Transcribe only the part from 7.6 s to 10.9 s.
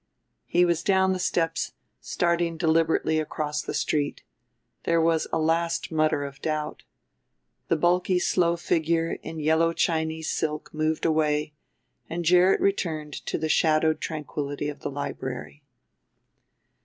The bulky slow figure in yellow Chinese silk